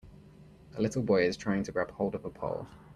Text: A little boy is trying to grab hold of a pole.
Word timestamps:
A 0.73 0.81
little 0.81 1.03
boy 1.03 1.27
is 1.27 1.37
trying 1.37 1.61
to 1.61 1.71
grab 1.71 1.91
hold 1.91 2.15
of 2.15 2.25
a 2.25 2.31
pole. 2.31 2.65